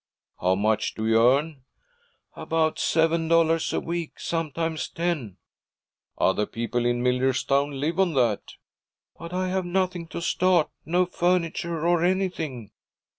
[0.39, 1.61] 'How much do you earn?'
[2.35, 4.19] 'About seven dollars a week.
[4.19, 5.37] Sometimes ten.'
[6.17, 8.55] 'Other people in Millerstown live on that.'
[9.19, 12.71] 'But I have nothing to start, no furniture or anything.'